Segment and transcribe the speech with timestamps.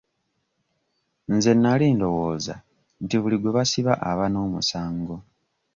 [1.33, 2.55] Nze nali ndowooza
[3.03, 5.15] nti buli gwe basiba aba n'omusango.